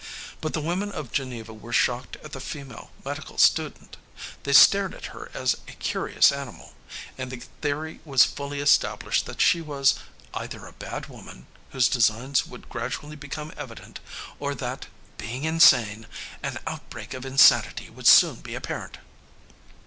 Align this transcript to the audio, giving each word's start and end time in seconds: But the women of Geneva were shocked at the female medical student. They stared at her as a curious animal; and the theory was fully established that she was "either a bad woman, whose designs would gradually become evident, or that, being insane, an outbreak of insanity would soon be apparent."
But 0.41 0.53
the 0.53 0.61
women 0.61 0.91
of 0.91 1.11
Geneva 1.11 1.53
were 1.53 1.71
shocked 1.71 2.15
at 2.23 2.31
the 2.31 2.39
female 2.39 2.89
medical 3.05 3.37
student. 3.37 3.97
They 4.41 4.51
stared 4.53 4.95
at 4.95 5.05
her 5.13 5.29
as 5.35 5.53
a 5.67 5.73
curious 5.73 6.31
animal; 6.31 6.73
and 7.19 7.29
the 7.29 7.43
theory 7.61 7.99
was 8.03 8.23
fully 8.23 8.61
established 8.61 9.27
that 9.27 9.39
she 9.41 9.61
was 9.61 9.93
"either 10.33 10.65
a 10.65 10.71
bad 10.73 11.05
woman, 11.05 11.45
whose 11.69 11.87
designs 11.87 12.47
would 12.47 12.67
gradually 12.67 13.15
become 13.15 13.53
evident, 13.55 13.99
or 14.39 14.55
that, 14.55 14.87
being 15.19 15.43
insane, 15.43 16.07
an 16.41 16.57
outbreak 16.65 17.13
of 17.13 17.23
insanity 17.23 17.91
would 17.91 18.07
soon 18.07 18.37
be 18.37 18.55
apparent." 18.55 18.97